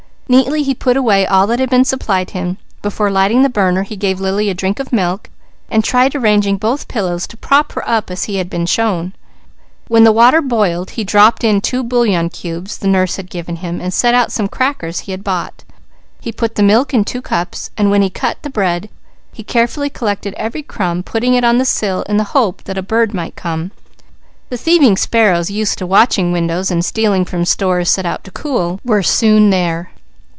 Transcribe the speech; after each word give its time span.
Neatly 0.31 0.63
he 0.63 0.73
put 0.73 0.95
away 0.95 1.25
all 1.27 1.45
that 1.47 1.59
had 1.59 1.69
been 1.69 1.83
supplied 1.83 2.29
him; 2.29 2.57
before 2.81 3.11
lighting 3.11 3.41
the 3.43 3.49
burner 3.49 3.83
he 3.83 3.97
gave 3.97 4.21
Lily 4.21 4.49
a 4.49 4.53
drink 4.53 4.79
of 4.79 4.93
milk 4.93 5.29
and 5.69 5.83
tried 5.83 6.15
arranging 6.15 6.55
both 6.55 6.87
pillows 6.87 7.27
to 7.27 7.35
prop 7.35 7.73
her 7.73 7.83
up 7.85 8.09
as 8.09 8.23
he 8.23 8.37
had 8.37 8.49
been 8.49 8.65
shown. 8.65 9.11
When 9.89 10.05
the 10.05 10.11
water 10.13 10.41
boiled 10.41 10.91
he 10.91 11.03
dropped 11.03 11.43
in 11.43 11.59
two 11.59 11.83
bouillon 11.83 12.29
cubes 12.29 12.77
the 12.77 12.87
nurse 12.87 13.17
had 13.17 13.29
given 13.29 13.57
him, 13.57 13.81
and 13.81 13.93
set 13.93 14.13
out 14.15 14.31
some 14.31 14.47
crackers 14.47 14.99
he 14.99 15.11
had 15.11 15.21
bought. 15.21 15.65
He 16.21 16.31
put 16.31 16.55
the 16.55 16.63
milk 16.63 16.93
in 16.93 17.03
two 17.03 17.21
cups, 17.21 17.69
and 17.75 17.91
when 17.91 18.01
he 18.01 18.09
cut 18.09 18.37
the 18.41 18.49
bread, 18.49 18.87
he 19.33 19.43
carefully 19.43 19.89
collected 19.89 20.33
every 20.35 20.63
crumb, 20.63 21.03
putting 21.03 21.33
it 21.33 21.43
on 21.43 21.57
the 21.57 21.65
sill 21.65 22.03
in 22.03 22.15
the 22.15 22.23
hope 22.31 22.63
that 22.63 22.77
a 22.77 22.81
bird 22.81 23.13
might 23.13 23.35
come. 23.35 23.71
The 24.47 24.55
thieving 24.55 24.95
sparrows, 24.95 25.51
used 25.51 25.77
to 25.79 25.85
watching 25.85 26.31
windows 26.31 26.71
and 26.71 26.85
stealing 26.85 27.25
from 27.25 27.43
stores 27.43 27.89
set 27.89 28.05
out 28.05 28.23
to 28.23 28.31
cool, 28.31 28.79
were 28.85 29.03
soon 29.03 29.49
there. 29.49 29.89